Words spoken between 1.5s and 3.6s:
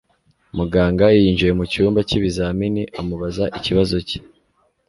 mucyumba cy'ibizamini amubaza